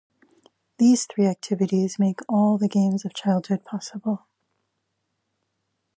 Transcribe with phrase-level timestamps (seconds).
[0.79, 4.25] These three activities make all the games of childhood possible.